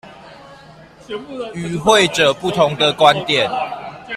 [1.53, 3.47] 與會者不同的觀點